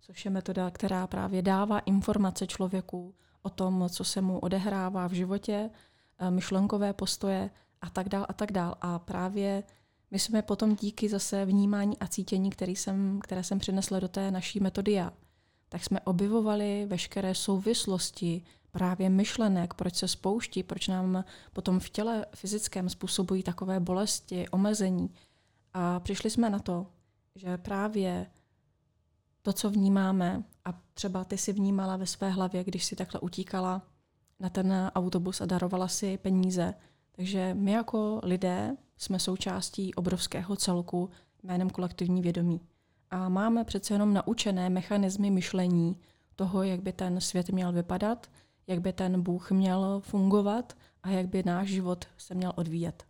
což 0.00 0.24
je 0.24 0.30
metoda, 0.30 0.70
která 0.70 1.06
právě 1.06 1.42
dává 1.42 1.78
informace 1.78 2.46
člověku 2.46 3.14
o 3.42 3.50
tom, 3.50 3.88
co 3.88 4.04
se 4.04 4.20
mu 4.20 4.38
odehrává 4.38 5.06
v 5.06 5.12
životě, 5.12 5.70
eh, 6.18 6.30
myšlenkové 6.30 6.92
postoje 6.92 7.50
a 7.80 7.90
tak 7.90 8.08
dál 8.08 8.26
a 8.28 8.32
tak 8.32 8.52
dál. 8.52 8.74
A 8.80 8.98
právě 8.98 9.62
my 10.10 10.18
jsme 10.18 10.42
potom 10.42 10.76
díky 10.76 11.08
zase 11.08 11.44
vnímání 11.44 11.98
a 11.98 12.06
cítění, 12.06 12.50
který 12.50 12.76
jsem, 12.76 13.20
které 13.20 13.44
jsem 13.44 13.58
přinesla 13.58 14.00
do 14.00 14.08
té 14.08 14.30
naší 14.30 14.60
metody 14.60 14.92
já, 14.92 15.12
tak 15.68 15.84
jsme 15.84 16.00
objevovali 16.00 16.86
veškeré 16.86 17.34
souvislosti 17.34 18.42
právě 18.78 19.10
myšlenek, 19.10 19.74
proč 19.74 19.94
se 19.94 20.08
spouští, 20.08 20.62
proč 20.62 20.88
nám 20.88 21.24
potom 21.52 21.80
v 21.80 21.90
těle 21.90 22.26
fyzickém 22.34 22.88
způsobují 22.88 23.42
takové 23.42 23.80
bolesti, 23.80 24.48
omezení. 24.48 25.10
A 25.74 26.00
přišli 26.00 26.30
jsme 26.30 26.50
na 26.50 26.58
to, 26.58 26.86
že 27.34 27.58
právě 27.58 28.26
to, 29.42 29.52
co 29.52 29.70
vnímáme, 29.70 30.44
a 30.64 30.80
třeba 30.94 31.24
ty 31.24 31.38
si 31.38 31.52
vnímala 31.52 31.96
ve 31.96 32.06
své 32.06 32.30
hlavě, 32.30 32.64
když 32.64 32.84
si 32.84 32.96
takhle 32.96 33.20
utíkala 33.20 33.82
na 34.40 34.48
ten 34.48 34.90
autobus 34.94 35.40
a 35.40 35.46
darovala 35.46 35.88
si 35.88 36.18
peníze. 36.18 36.74
Takže 37.12 37.54
my 37.54 37.72
jako 37.72 38.20
lidé 38.22 38.76
jsme 38.96 39.18
součástí 39.18 39.94
obrovského 39.94 40.56
celku 40.56 41.10
jménem 41.42 41.70
kolektivní 41.70 42.22
vědomí. 42.22 42.60
A 43.10 43.28
máme 43.28 43.64
přece 43.64 43.94
jenom 43.94 44.14
naučené 44.14 44.70
mechanismy 44.70 45.30
myšlení 45.30 45.96
toho, 46.36 46.62
jak 46.62 46.82
by 46.82 46.92
ten 46.92 47.20
svět 47.20 47.50
měl 47.50 47.72
vypadat, 47.72 48.30
jak 48.68 48.80
by 48.80 48.92
ten 48.92 49.22
Bůh 49.22 49.50
měl 49.50 50.00
fungovat 50.04 50.72
a 51.02 51.10
jak 51.10 51.28
by 51.28 51.42
náš 51.42 51.68
život 51.68 52.04
se 52.18 52.34
měl 52.34 52.52
odvíjet. 52.56 53.04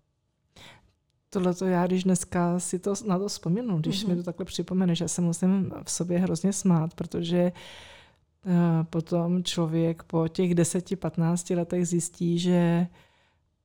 Tohle 1.31 1.55
to 1.55 1.65
já, 1.65 1.87
když 1.87 2.05
dneska 2.05 2.61
si 2.61 2.79
to 2.79 2.95
na 3.07 3.19
to 3.19 3.29
vzpomenu, 3.29 3.79
když 3.79 4.05
mm-hmm. 4.05 4.09
mi 4.09 4.17
to 4.17 4.23
takhle 4.23 4.45
připomene, 4.45 4.95
že 4.95 5.09
se 5.09 5.21
musím 5.21 5.73
v 5.85 5.91
sobě 5.91 6.19
hrozně 6.19 6.53
smát, 6.53 6.95
protože 6.95 7.53
uh, 7.53 8.53
potom 8.85 9.45
člověk 9.45 10.03
po 10.03 10.29
těch 10.29 10.55
10-15 10.55 11.57
letech 11.57 11.89
zjistí, 11.89 12.39
že 12.39 12.87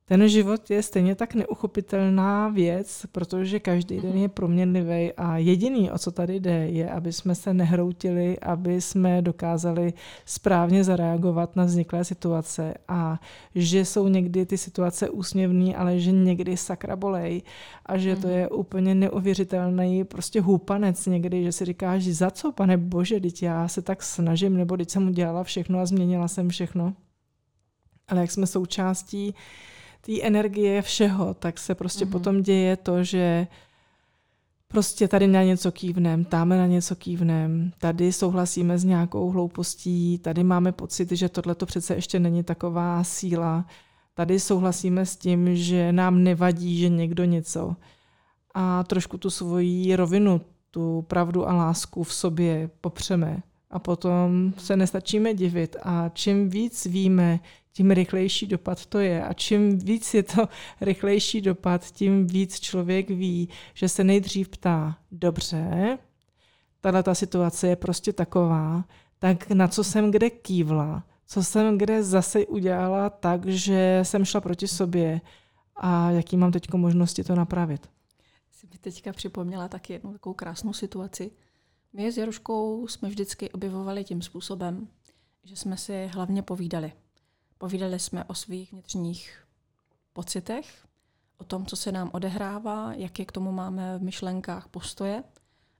ten 0.06 0.28
život 0.28 0.70
je 0.70 0.82
stejně 0.82 1.14
tak 1.14 1.34
neuchopitelná 1.34 2.48
věc, 2.48 3.06
protože 3.12 3.60
každý 3.60 4.00
den 4.00 4.18
je 4.18 4.28
proměnlivý 4.28 5.12
a 5.12 5.36
jediný, 5.36 5.90
o 5.90 5.98
co 5.98 6.10
tady 6.10 6.40
jde, 6.40 6.66
je, 6.68 6.90
aby 6.90 7.12
jsme 7.12 7.34
se 7.34 7.54
nehroutili, 7.54 8.38
aby 8.38 8.80
jsme 8.80 9.22
dokázali 9.22 9.92
správně 10.24 10.84
zareagovat 10.84 11.56
na 11.56 11.64
vzniklé 11.64 12.04
situace 12.04 12.74
a 12.88 13.20
že 13.54 13.84
jsou 13.84 14.08
někdy 14.08 14.46
ty 14.46 14.58
situace 14.58 15.10
úsměvné, 15.10 15.74
ale 15.74 15.98
že 15.98 16.12
někdy 16.12 16.56
sakra 16.56 16.96
bolej 16.96 17.42
a 17.86 17.98
že 17.98 18.16
to 18.16 18.26
mhm. 18.26 18.36
je 18.36 18.48
úplně 18.48 18.94
neuvěřitelný 18.94 20.04
prostě 20.04 20.40
hůpanec 20.40 21.06
někdy, 21.06 21.44
že 21.44 21.52
si 21.52 21.64
říkáš, 21.64 22.04
za 22.04 22.30
co, 22.30 22.52
pane 22.52 22.76
bože, 22.76 23.20
teď 23.20 23.42
já 23.42 23.68
se 23.68 23.82
tak 23.82 24.02
snažím, 24.02 24.56
nebo 24.56 24.76
teď 24.76 24.90
jsem 24.90 25.08
udělala 25.08 25.44
všechno 25.44 25.78
a 25.80 25.86
změnila 25.86 26.28
jsem 26.28 26.48
všechno. 26.48 26.94
Ale 28.08 28.20
jak 28.20 28.30
jsme 28.30 28.46
součástí 28.46 29.34
té 30.06 30.22
energie 30.22 30.82
všeho, 30.82 31.34
tak 31.34 31.58
se 31.58 31.74
prostě 31.74 32.04
mm-hmm. 32.04 32.10
potom 32.10 32.42
děje 32.42 32.76
to, 32.76 33.04
že 33.04 33.46
prostě 34.68 35.08
tady 35.08 35.26
na 35.26 35.42
něco 35.42 35.72
kývnem, 35.72 36.24
tamhle 36.24 36.58
na 36.58 36.66
něco 36.66 36.96
kývnem, 36.96 37.72
tady 37.78 38.12
souhlasíme 38.12 38.78
s 38.78 38.84
nějakou 38.84 39.30
hloupostí, 39.30 40.18
tady 40.18 40.44
máme 40.44 40.72
pocit, 40.72 41.12
že 41.12 41.28
tohle 41.28 41.54
to 41.54 41.66
přece 41.66 41.94
ještě 41.94 42.20
není 42.20 42.44
taková 42.44 43.04
síla, 43.04 43.66
tady 44.14 44.40
souhlasíme 44.40 45.06
s 45.06 45.16
tím, 45.16 45.56
že 45.56 45.92
nám 45.92 46.22
nevadí, 46.22 46.78
že 46.78 46.88
někdo 46.88 47.24
něco. 47.24 47.76
A 48.54 48.82
trošku 48.82 49.18
tu 49.18 49.30
svoji 49.30 49.96
rovinu, 49.96 50.40
tu 50.70 51.02
pravdu 51.08 51.48
a 51.48 51.54
lásku 51.54 52.02
v 52.02 52.14
sobě 52.14 52.70
popřeme. 52.80 53.42
A 53.70 53.78
potom 53.78 54.52
se 54.58 54.76
nestačíme 54.76 55.34
divit. 55.34 55.76
A 55.82 56.08
čím 56.08 56.50
víc 56.50 56.86
víme, 56.86 57.40
tím 57.72 57.90
rychlejší 57.90 58.46
dopad 58.46 58.86
to 58.86 58.98
je. 58.98 59.24
A 59.24 59.32
čím 59.32 59.78
víc 59.78 60.14
je 60.14 60.22
to 60.22 60.48
rychlejší 60.80 61.40
dopad, 61.40 61.84
tím 61.84 62.26
víc 62.26 62.60
člověk 62.60 63.10
ví, 63.10 63.48
že 63.74 63.88
se 63.88 64.04
nejdřív 64.04 64.48
ptá, 64.48 64.98
dobře, 65.12 65.98
tahle 66.80 67.02
ta 67.02 67.14
situace 67.14 67.68
je 67.68 67.76
prostě 67.76 68.12
taková, 68.12 68.84
tak 69.18 69.50
na 69.50 69.68
co 69.68 69.84
jsem 69.84 70.10
kde 70.10 70.30
kývla, 70.30 71.04
co 71.26 71.44
jsem 71.44 71.78
kde 71.78 72.02
zase 72.02 72.46
udělala 72.46 73.10
tak, 73.10 73.46
že 73.46 74.00
jsem 74.02 74.24
šla 74.24 74.40
proti 74.40 74.68
sobě 74.68 75.20
a 75.76 76.10
jaký 76.10 76.36
mám 76.36 76.52
teď 76.52 76.72
možnosti 76.72 77.24
to 77.24 77.34
napravit. 77.34 77.90
Jsi 78.50 78.66
mi 78.66 78.78
teďka 78.78 79.12
připomněla 79.12 79.68
taky 79.68 79.92
jednu 79.92 80.12
takovou 80.12 80.34
krásnou 80.34 80.72
situaci. 80.72 81.30
My 81.96 82.12
s 82.12 82.18
Jaruškou 82.18 82.88
jsme 82.88 83.08
vždycky 83.08 83.50
objevovali 83.50 84.04
tím 84.04 84.22
způsobem, 84.22 84.88
že 85.44 85.56
jsme 85.56 85.76
si 85.76 86.06
hlavně 86.06 86.42
povídali. 86.42 86.92
Povídali 87.58 87.98
jsme 87.98 88.24
o 88.24 88.34
svých 88.34 88.72
vnitřních 88.72 89.44
pocitech, 90.12 90.86
o 91.38 91.44
tom, 91.44 91.66
co 91.66 91.76
se 91.76 91.92
nám 91.92 92.10
odehrává, 92.12 92.94
jaké 92.94 93.24
k 93.24 93.32
tomu 93.32 93.52
máme 93.52 93.98
v 93.98 94.02
myšlenkách 94.02 94.68
postoje 94.68 95.24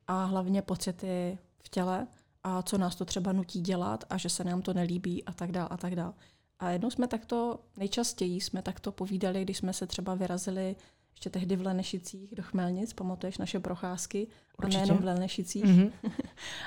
a 0.07 0.25
hlavně 0.25 0.63
pocity 0.63 1.39
v 1.59 1.69
těle 1.69 2.07
a 2.45 2.63
co 2.63 2.79
nás 2.79 2.95
to 2.97 3.05
třeba 3.05 3.33
nutí 3.33 3.61
dělat 3.61 4.05
a 4.11 4.17
že 4.19 4.29
se 4.29 4.45
nám 4.45 4.63
to 4.63 4.75
nelíbí 4.75 5.25
a 5.25 5.33
tak 5.33 5.53
dál 5.53 5.69
a 5.71 5.77
tak 5.77 5.95
dál. 5.95 6.15
A 6.59 6.71
jednou 6.71 6.91
jsme 6.91 7.09
takto, 7.09 7.61
nejčastěji 7.77 8.41
jsme 8.41 8.63
takto 8.63 8.93
povídali, 8.93 9.43
když 9.43 9.59
jsme 9.59 9.73
se 9.73 9.87
třeba 9.87 10.15
vyrazili 10.15 10.77
ještě 11.15 11.31
tehdy 11.31 11.57
v 11.57 11.67
Lenešicích 11.67 12.35
do 12.35 12.43
Chmelnic, 12.43 12.93
pamatuješ 12.93 13.39
naše 13.39 13.61
procházky, 13.61 14.27
Určitě. 14.59 14.77
a 14.77 14.81
nejenom 14.81 14.99
v 14.99 15.05
Lenešicích. 15.05 15.65
Mm-hmm. 15.65 15.93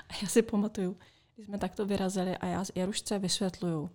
a 0.09 0.13
já 0.21 0.27
si 0.27 0.41
pamatuju, 0.41 0.97
když 1.35 1.47
jsme 1.47 1.57
takto 1.57 1.85
vyrazili 1.85 2.37
a 2.37 2.45
já 2.45 2.63
Jarušce 2.75 3.19
vysvětluju, 3.19 3.89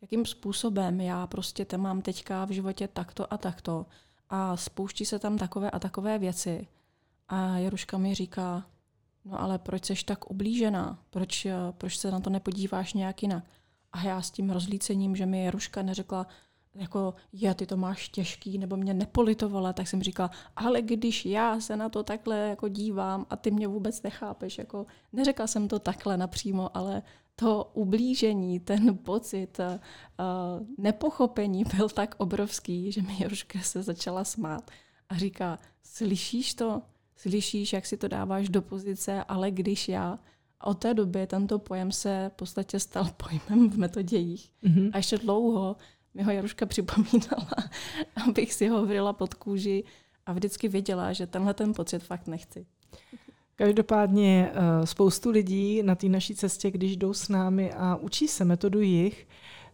jakým 0.00 0.26
způsobem 0.26 1.00
já 1.00 1.26
prostě 1.26 1.64
te 1.64 1.76
mám 1.78 2.02
teďka 2.02 2.44
v 2.44 2.50
životě 2.50 2.88
takto 2.88 3.32
a 3.32 3.36
takto 3.36 3.86
a 4.30 4.56
spouští 4.56 5.04
se 5.04 5.18
tam 5.18 5.38
takové 5.38 5.70
a 5.70 5.78
takové 5.78 6.18
věci. 6.18 6.66
A 7.28 7.58
Jaruška 7.58 7.98
mi 7.98 8.14
říká, 8.14 8.66
no 9.24 9.40
ale 9.40 9.58
proč 9.58 9.86
jsi 9.86 10.04
tak 10.04 10.30
ublížená? 10.30 10.98
Proč, 11.10 11.46
proč 11.78 11.98
se 11.98 12.10
na 12.10 12.20
to 12.20 12.30
nepodíváš 12.30 12.94
nějak 12.94 13.22
jinak? 13.22 13.44
A 13.92 14.02
já 14.02 14.22
s 14.22 14.30
tím 14.30 14.50
rozlícením, 14.50 15.16
že 15.16 15.26
mi 15.26 15.44
Jaruška 15.44 15.82
neřekla, 15.82 16.26
jako 16.74 17.14
je, 17.32 17.54
ty 17.54 17.66
to 17.66 17.76
máš 17.76 18.08
těžký, 18.08 18.58
nebo 18.58 18.76
mě 18.76 18.94
nepolitovala, 18.94 19.72
tak 19.72 19.88
jsem 19.88 20.02
říkala, 20.02 20.30
ale 20.56 20.82
když 20.82 21.26
já 21.26 21.60
se 21.60 21.76
na 21.76 21.88
to 21.88 22.02
takhle 22.02 22.38
jako 22.38 22.68
dívám 22.68 23.26
a 23.30 23.36
ty 23.36 23.50
mě 23.50 23.68
vůbec 23.68 24.02
nechápeš, 24.02 24.58
jako 24.58 24.86
neřekla 25.12 25.46
jsem 25.46 25.68
to 25.68 25.78
takhle 25.78 26.16
napřímo, 26.16 26.76
ale 26.76 27.02
to 27.36 27.70
ublížení, 27.74 28.60
ten 28.60 28.98
pocit 28.98 29.58
uh, 29.58 30.66
nepochopení 30.78 31.64
byl 31.76 31.88
tak 31.88 32.14
obrovský, 32.18 32.92
že 32.92 33.02
mi 33.02 33.16
Joruška 33.22 33.58
se 33.62 33.82
začala 33.82 34.24
smát 34.24 34.70
a 35.08 35.16
říká, 35.16 35.58
slyšíš 35.82 36.54
to? 36.54 36.82
Slyšíš, 37.16 37.72
jak 37.72 37.86
si 37.86 37.96
to 37.96 38.08
dáváš 38.08 38.48
do 38.48 38.62
pozice, 38.62 39.24
ale 39.24 39.50
když 39.50 39.88
já. 39.88 40.18
A 40.60 40.66
od 40.66 40.74
té 40.74 40.94
doby 40.94 41.26
tento 41.26 41.58
pojem 41.58 41.92
se 41.92 42.30
v 42.34 42.36
podstatě 42.36 42.80
stal 42.80 43.10
pojmem 43.16 43.70
v 43.70 43.78
metodějích. 43.78 44.50
Mm-hmm. 44.62 44.90
A 44.92 44.96
ještě 44.96 45.18
dlouho 45.18 45.76
mi 46.14 46.22
ho 46.22 46.30
Jaruška 46.30 46.66
připomínala, 46.74 47.50
abych 48.28 48.52
si 48.52 48.68
ho 48.68 48.86
vrila 48.86 49.12
pod 49.12 49.34
kůži 49.34 49.84
a 50.26 50.32
vždycky 50.32 50.68
věděla, 50.68 51.12
že 51.12 51.26
tenhle 51.26 51.54
ten 51.54 51.74
pocit 51.74 51.98
fakt 51.98 52.26
nechci. 52.26 52.66
Každopádně 53.56 54.50
eh, 54.52 54.86
spoustu 54.86 55.30
lidí 55.30 55.82
na 55.82 55.94
té 55.94 56.08
naší 56.08 56.34
cestě, 56.34 56.70
když 56.70 56.96
jdou 56.96 57.12
s 57.12 57.28
námi 57.28 57.72
a 57.72 57.96
učí 57.96 58.28
se 58.28 58.44
metodu 58.44 58.80
jich, 58.80 59.26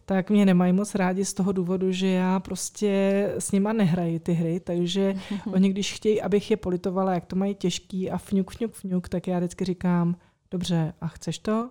tak 0.05 0.29
mě 0.29 0.45
nemají 0.45 0.73
moc 0.73 0.95
rádi 0.95 1.25
z 1.25 1.33
toho 1.33 1.51
důvodu, 1.51 1.91
že 1.91 2.07
já 2.07 2.39
prostě 2.39 3.23
s 3.37 3.51
nima 3.51 3.73
nehraji 3.73 4.19
ty 4.19 4.33
hry, 4.33 4.59
takže 4.59 5.15
oni 5.53 5.69
když 5.69 5.93
chtějí, 5.93 6.21
abych 6.21 6.51
je 6.51 6.57
politovala, 6.57 7.13
jak 7.13 7.25
to 7.25 7.35
mají 7.35 7.55
těžký 7.55 8.11
a 8.11 8.17
fňuk, 8.17 8.51
fňuk, 8.51 8.73
fňuk, 8.73 9.09
tak 9.09 9.27
já 9.27 9.37
vždycky 9.37 9.65
říkám, 9.65 10.15
dobře, 10.51 10.93
a 11.01 11.07
chceš 11.07 11.39
to? 11.39 11.69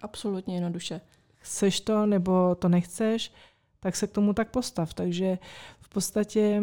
Absolutně 0.00 0.54
jednoduše. 0.54 1.00
Chceš 1.36 1.80
to 1.80 2.06
nebo 2.06 2.54
to 2.54 2.68
nechceš, 2.68 3.32
tak 3.82 3.96
se 3.96 4.06
k 4.06 4.10
tomu 4.10 4.32
tak 4.32 4.50
postav. 4.50 4.94
Takže 4.94 5.38
v 5.80 5.88
podstatě 5.88 6.62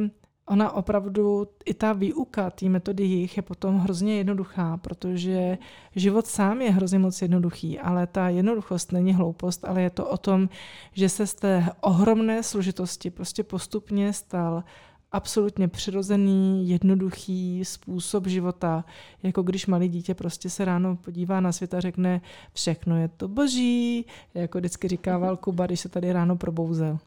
ona 0.49 0.71
opravdu, 0.71 1.47
i 1.65 1.73
ta 1.73 1.93
výuka 1.93 2.49
té 2.49 2.69
metody 2.69 3.03
jich 3.03 3.37
je 3.37 3.43
potom 3.43 3.77
hrozně 3.77 4.17
jednoduchá, 4.17 4.77
protože 4.77 5.57
život 5.95 6.27
sám 6.27 6.61
je 6.61 6.71
hrozně 6.71 6.99
moc 6.99 7.21
jednoduchý, 7.21 7.79
ale 7.79 8.07
ta 8.07 8.29
jednoduchost 8.29 8.91
není 8.91 9.13
hloupost, 9.13 9.65
ale 9.65 9.81
je 9.81 9.89
to 9.89 10.05
o 10.05 10.17
tom, 10.17 10.49
že 10.93 11.09
se 11.09 11.27
z 11.27 11.33
té 11.35 11.69
ohromné 11.81 12.43
složitosti 12.43 13.09
prostě 13.09 13.43
postupně 13.43 14.13
stal 14.13 14.63
absolutně 15.11 15.67
přirozený, 15.67 16.69
jednoduchý 16.69 17.65
způsob 17.65 18.27
života, 18.27 18.85
jako 19.23 19.41
když 19.43 19.67
malý 19.67 19.89
dítě 19.89 20.13
prostě 20.13 20.49
se 20.49 20.65
ráno 20.65 20.95
podívá 20.95 21.39
na 21.39 21.51
svět 21.51 21.73
a 21.73 21.79
řekne, 21.79 22.21
všechno 22.53 22.97
je 22.97 23.07
to 23.07 23.27
boží, 23.27 24.05
jako 24.33 24.57
vždycky 24.57 24.87
říkával 24.87 25.37
Kuba, 25.37 25.65
když 25.65 25.79
se 25.79 25.89
tady 25.89 26.13
ráno 26.13 26.35
probouzel. 26.35 26.99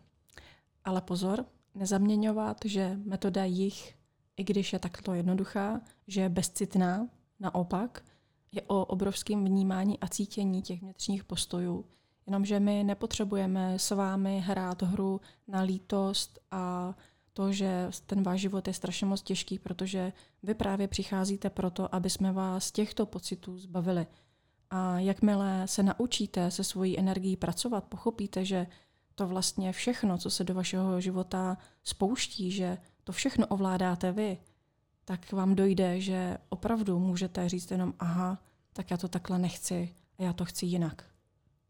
Ale 0.84 1.00
pozor, 1.00 1.44
nezaměňovat, 1.74 2.56
že 2.64 2.98
metoda 3.04 3.44
jich, 3.44 3.94
i 4.36 4.44
když 4.44 4.72
je 4.72 4.78
takto 4.78 5.14
jednoduchá, 5.14 5.80
že 6.06 6.20
je 6.20 6.28
bezcitná, 6.28 7.08
naopak, 7.40 8.04
je 8.52 8.62
o 8.66 8.84
obrovském 8.84 9.44
vnímání 9.44 10.00
a 10.00 10.08
cítění 10.08 10.62
těch 10.62 10.82
vnitřních 10.82 11.24
postojů. 11.24 11.84
Jenomže 12.26 12.60
my 12.60 12.84
nepotřebujeme 12.84 13.78
s 13.78 13.90
vámi 13.90 14.40
hrát 14.40 14.82
hru 14.82 15.20
na 15.48 15.60
lítost 15.60 16.38
a 16.50 16.94
to, 17.32 17.52
že 17.52 17.88
ten 18.06 18.22
váš 18.22 18.40
život 18.40 18.68
je 18.68 18.74
strašně 18.74 19.06
moc 19.06 19.22
těžký, 19.22 19.58
protože 19.58 20.12
vy 20.42 20.54
právě 20.54 20.88
přicházíte 20.88 21.50
proto, 21.50 21.94
aby 21.94 22.10
jsme 22.10 22.32
vás 22.32 22.72
těchto 22.72 23.06
pocitů 23.06 23.58
zbavili. 23.58 24.06
A 24.70 24.98
jakmile 24.98 25.62
se 25.66 25.82
naučíte 25.82 26.50
se 26.50 26.64
svojí 26.64 26.98
energií 26.98 27.36
pracovat, 27.36 27.84
pochopíte, 27.84 28.44
že 28.44 28.66
to 29.14 29.26
vlastně 29.26 29.72
všechno, 29.72 30.18
co 30.18 30.30
se 30.30 30.44
do 30.44 30.54
vašeho 30.54 31.00
života 31.00 31.56
spouští, 31.84 32.50
že 32.50 32.78
to 33.04 33.12
všechno 33.12 33.46
ovládáte 33.46 34.12
vy, 34.12 34.38
tak 35.04 35.32
vám 35.32 35.54
dojde, 35.54 36.00
že 36.00 36.38
opravdu 36.48 36.98
můžete 36.98 37.48
říct 37.48 37.70
jenom 37.70 37.94
aha, 37.98 38.38
tak 38.72 38.90
já 38.90 38.96
to 38.96 39.08
takhle 39.08 39.38
nechci 39.38 39.94
a 40.18 40.22
já 40.22 40.32
to 40.32 40.44
chci 40.44 40.66
jinak. 40.66 41.04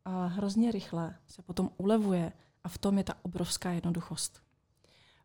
A 0.04 0.26
hrozně 0.26 0.72
rychle 0.72 1.14
se 1.26 1.42
potom 1.42 1.70
ulevuje 1.76 2.32
a 2.64 2.68
v 2.68 2.78
tom 2.78 2.98
je 2.98 3.04
ta 3.04 3.14
obrovská 3.22 3.70
jednoduchost. 3.70 4.42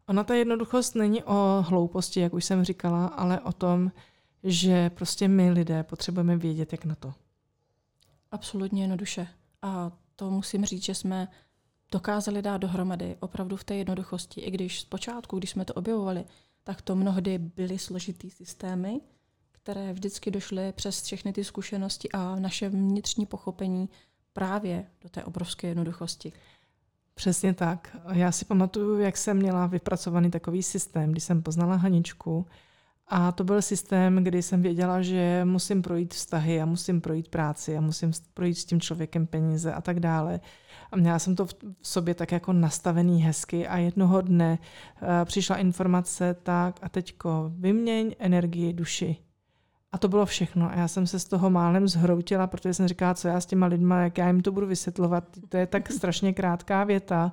Ona 0.08 0.24
ta 0.24 0.34
jednoduchost 0.34 0.96
není 0.96 1.24
o 1.24 1.66
hlouposti, 1.68 2.20
jak 2.20 2.34
už 2.34 2.46
jsem 2.46 2.64
říkala, 2.64 3.08
ale 3.08 3.42
o 3.42 3.54
tom, 3.54 3.92
že 4.44 4.90
prostě 4.90 5.28
my 5.28 5.52
lidé 5.52 5.84
potřebujeme 5.84 6.38
vědět, 6.38 6.72
jak 6.72 6.86
na 6.86 6.96
to. 6.96 7.14
Absolutně 8.32 8.84
jednoduše. 8.84 9.28
A 9.62 9.92
to 10.16 10.32
musím 10.32 10.66
říct, 10.66 10.84
že 10.84 10.96
jsme 10.96 11.28
dokázali 11.92 12.42
dát 12.42 12.58
dohromady 12.58 13.16
opravdu 13.20 13.56
v 13.56 13.64
té 13.64 13.76
jednoduchosti, 13.76 14.42
i 14.42 14.52
když 14.52 14.82
zpočátku, 14.82 15.38
když 15.38 15.50
jsme 15.50 15.66
to 15.66 15.74
objevovali, 15.74 16.26
tak 16.64 16.82
to 16.82 16.96
mnohdy 16.96 17.38
byly 17.38 17.80
složitý 17.80 18.30
systémy, 18.30 19.02
které 19.52 19.94
vždycky 19.94 20.32
došly 20.32 20.72
přes 20.72 21.04
všechny 21.04 21.34
ty 21.34 21.44
zkušenosti 21.44 22.10
a 22.12 22.36
naše 22.36 22.70
vnitřní 22.70 23.26
pochopení 23.26 23.90
právě 24.34 24.86
do 25.02 25.10
té 25.10 25.24
obrovské 25.24 25.68
jednoduchosti. 25.68 26.34
Přesně 27.14 27.54
tak. 27.54 27.98
Já 28.14 28.32
si 28.32 28.46
pamatuju, 28.46 29.00
jak 29.00 29.18
jsem 29.18 29.38
měla 29.38 29.68
vypracovaný 29.68 30.32
takový 30.32 30.64
systém, 30.64 31.12
když 31.12 31.24
jsem 31.24 31.44
poznala 31.44 31.76
Haničku. 31.76 32.46
A 33.10 33.32
to 33.32 33.44
byl 33.44 33.62
systém, 33.62 34.24
kdy 34.24 34.42
jsem 34.42 34.62
věděla, 34.62 35.02
že 35.02 35.42
musím 35.46 35.82
projít 35.82 36.14
vztahy 36.14 36.62
a 36.62 36.66
musím 36.66 37.02
projít 37.02 37.28
práci 37.28 37.78
a 37.78 37.82
musím 37.82 38.12
projít 38.34 38.56
s 38.56 38.66
tím 38.66 38.82
člověkem 38.82 39.28
peníze 39.28 39.74
a 39.74 39.82
tak 39.82 40.00
dále. 40.00 40.40
A 40.92 40.96
měla 40.96 41.20
jsem 41.20 41.36
to 41.36 41.46
v 41.46 41.56
sobě 41.82 42.16
tak 42.16 42.32
jako 42.32 42.54
nastavený 42.54 43.24
hezky 43.24 43.68
a 43.68 43.78
jednoho 43.78 44.22
dne 44.22 44.58
uh, 45.02 45.08
přišla 45.26 45.56
informace 45.56 46.36
tak 46.44 46.80
a 46.82 46.90
teďko 46.90 47.52
vyměň 47.56 48.16
energii 48.20 48.74
duši. 48.74 49.18
A 49.92 49.98
to 49.98 50.08
bylo 50.08 50.26
všechno. 50.26 50.72
A 50.72 50.76
já 50.76 50.88
jsem 50.88 51.08
se 51.08 51.20
z 51.20 51.26
toho 51.26 51.50
málem 51.50 51.88
zhroutila, 51.88 52.48
protože 52.48 52.74
jsem 52.74 52.88
říkala, 52.88 53.14
co 53.14 53.28
já 53.28 53.40
s 53.40 53.46
těma 53.46 53.68
lidma, 53.68 54.02
jak 54.02 54.18
já 54.18 54.28
jim 54.28 54.42
to 54.42 54.52
budu 54.52 54.68
vysvětlovat. 54.68 55.24
To 55.50 55.58
je 55.58 55.68
tak 55.68 55.92
strašně 55.92 56.34
krátká 56.34 56.84
věta. 56.84 57.32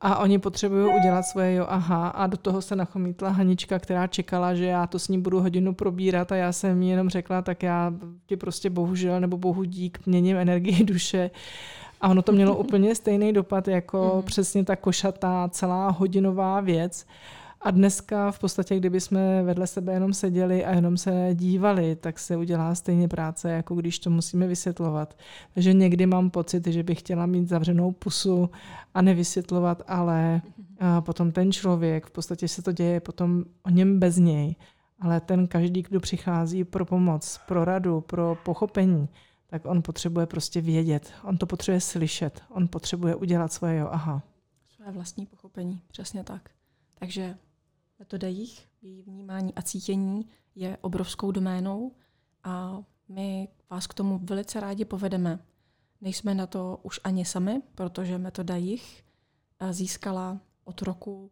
A 0.00 0.18
oni 0.18 0.38
potřebují 0.38 0.94
udělat 1.00 1.22
svoje 1.22 1.54
jo, 1.54 1.66
aha. 1.68 2.08
A 2.08 2.26
do 2.26 2.36
toho 2.36 2.62
se 2.62 2.76
nachomítla 2.76 3.28
Hanička, 3.28 3.78
která 3.78 4.06
čekala, 4.06 4.54
že 4.54 4.64
já 4.64 4.86
to 4.86 4.98
s 4.98 5.08
ní 5.08 5.20
budu 5.20 5.40
hodinu 5.40 5.74
probírat 5.74 6.32
a 6.32 6.36
já 6.36 6.52
jsem 6.52 6.82
jí 6.82 6.90
jenom 6.90 7.08
řekla, 7.08 7.42
tak 7.42 7.62
já 7.62 7.92
ti 8.26 8.36
prostě 8.36 8.70
bohužel 8.70 9.20
nebo 9.20 9.36
bohu 9.36 9.64
dík 9.64 10.06
měním 10.06 10.36
energii 10.36 10.84
duše. 10.84 11.30
A 12.00 12.08
ono 12.08 12.22
to 12.22 12.32
mělo 12.32 12.56
úplně 12.64 12.94
stejný 12.94 13.32
dopad 13.32 13.68
jako 13.68 14.12
mm. 14.16 14.22
přesně 14.22 14.64
ta 14.64 14.76
košatá 14.76 15.48
celá 15.52 15.90
hodinová 15.90 16.60
věc. 16.60 17.06
A 17.60 17.70
dneska 17.70 18.30
v 18.30 18.38
podstatě, 18.38 18.76
kdyby 18.76 19.00
jsme 19.00 19.42
vedle 19.42 19.66
sebe 19.66 19.92
jenom 19.92 20.14
seděli 20.14 20.64
a 20.64 20.74
jenom 20.74 20.96
se 20.96 21.30
dívali, 21.34 21.96
tak 21.96 22.18
se 22.18 22.36
udělá 22.36 22.74
stejně 22.74 23.08
práce, 23.08 23.50
jako 23.50 23.74
když 23.74 23.98
to 23.98 24.10
musíme 24.10 24.46
vysvětlovat. 24.46 25.18
Takže 25.54 25.72
někdy 25.72 26.06
mám 26.06 26.30
pocit, 26.30 26.66
že 26.66 26.82
bych 26.82 26.98
chtěla 26.98 27.26
mít 27.26 27.48
zavřenou 27.48 27.92
pusu 27.92 28.50
a 28.94 29.02
nevysvětlovat, 29.02 29.82
ale 29.86 30.42
a 30.80 31.00
potom 31.00 31.32
ten 31.32 31.52
člověk, 31.52 32.06
v 32.06 32.10
podstatě 32.10 32.48
se 32.48 32.62
to 32.62 32.72
děje 32.72 33.00
potom 33.00 33.44
o 33.62 33.70
něm 33.70 33.98
bez 33.98 34.16
něj, 34.16 34.56
ale 35.00 35.20
ten 35.20 35.48
každý, 35.48 35.82
kdo 35.82 36.00
přichází 36.00 36.64
pro 36.64 36.84
pomoc, 36.84 37.40
pro 37.46 37.64
radu, 37.64 38.00
pro 38.00 38.38
pochopení, 38.44 39.08
tak 39.46 39.66
on 39.66 39.82
potřebuje 39.82 40.26
prostě 40.26 40.60
vědět, 40.60 41.12
on 41.24 41.38
to 41.38 41.46
potřebuje 41.46 41.80
slyšet, 41.80 42.42
on 42.48 42.68
potřebuje 42.68 43.14
udělat 43.14 43.52
svoje 43.52 43.78
jo, 43.78 43.88
aha. 43.90 44.22
Své 44.76 44.92
vlastní 44.92 45.26
pochopení, 45.26 45.80
přesně 45.90 46.24
tak. 46.24 46.50
Takže 46.98 47.36
metoda 47.98 48.28
jich, 48.28 48.68
její 48.82 49.02
vnímání 49.02 49.54
a 49.54 49.62
cítění 49.62 50.28
je 50.54 50.78
obrovskou 50.80 51.30
doménou 51.30 51.92
a 52.44 52.82
my 53.08 53.48
vás 53.70 53.86
k 53.86 53.94
tomu 53.94 54.18
velice 54.22 54.60
rádi 54.60 54.84
povedeme. 54.84 55.38
Nejsme 56.00 56.34
na 56.34 56.46
to 56.46 56.80
už 56.82 57.00
ani 57.04 57.24
sami, 57.24 57.62
protože 57.74 58.18
metoda 58.18 58.56
jich 58.56 59.04
eh, 59.60 59.72
získala 59.72 60.40
od 60.64 60.82
roku 60.82 61.30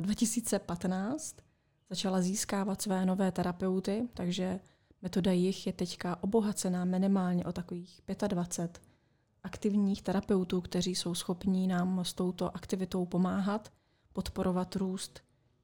2015, 0.00 1.36
eh, 1.38 1.42
začala 1.90 2.20
získávat 2.20 2.82
své 2.82 3.06
nové 3.06 3.32
terapeuty, 3.32 4.08
takže 4.14 4.60
metoda 5.02 5.32
jich 5.32 5.66
je 5.66 5.72
teďka 5.72 6.22
obohacená 6.22 6.84
minimálně 6.84 7.44
o 7.44 7.52
takových 7.52 8.00
25 8.28 8.92
aktivních 9.42 10.02
terapeutů, 10.02 10.60
kteří 10.60 10.94
jsou 10.94 11.14
schopní 11.14 11.66
nám 11.66 12.04
s 12.04 12.14
touto 12.14 12.56
aktivitou 12.56 13.06
pomáhat, 13.06 13.72
podporovat 14.12 14.76
růst 14.76 15.22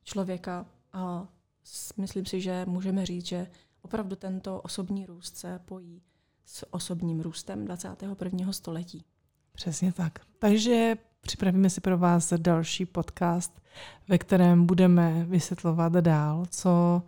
člověka 0.09 0.67
a 0.93 1.29
myslím 1.97 2.27
si, 2.27 2.41
že 2.41 2.65
můžeme 2.67 3.07
říct, 3.07 3.27
že 3.27 3.47
opravdu 3.83 4.17
tento 4.17 4.61
osobní 4.61 5.07
růst 5.07 5.37
se 5.37 5.61
pojí 5.65 6.03
s 6.45 6.75
osobním 6.75 7.21
růstem 7.21 7.65
21. 7.65 8.53
století. 8.53 9.05
Přesně 9.53 9.93
tak. 9.93 10.19
Takže 10.39 10.97
připravíme 11.21 11.71
si 11.71 11.81
pro 11.81 11.99
vás 11.99 12.33
další 12.33 12.87
podcast, 12.87 13.61
ve 14.09 14.19
kterém 14.19 14.67
budeme 14.67 15.25
vysvětlovat 15.25 15.93
dál, 15.93 16.47
co 16.51 17.03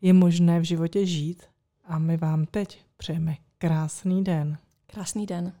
je 0.00 0.12
možné 0.12 0.60
v 0.60 0.64
životě 0.64 1.06
žít. 1.06 1.42
A 1.84 1.98
my 1.98 2.16
vám 2.16 2.46
teď 2.46 2.84
přejeme 2.96 3.36
krásný 3.58 4.24
den. 4.24 4.58
Krásný 4.86 5.26
den. 5.26 5.52